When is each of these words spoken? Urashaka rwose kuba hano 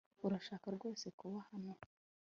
Urashaka 0.25 0.67
rwose 0.75 1.05
kuba 1.19 1.39
hano 1.49 1.71